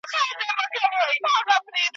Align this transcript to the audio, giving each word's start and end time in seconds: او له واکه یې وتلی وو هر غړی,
او 0.09 0.29
له 0.39 0.53
واکه 0.57 0.77
یې 0.81 0.87
وتلی 0.93 1.19
وو 1.21 1.29
هر 1.35 1.43
غړی, 1.65 1.83